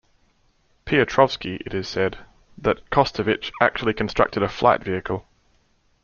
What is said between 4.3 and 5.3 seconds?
a flight vehicle.